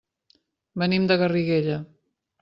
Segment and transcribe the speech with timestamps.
[0.83, 1.77] Venim de Garriguella.